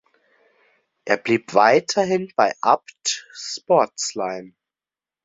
Er 1.05 1.17
blieb 1.17 1.53
weiterhin 1.53 2.33
bei 2.35 2.55
Abt 2.61 3.27
Sportsline. 3.33 4.55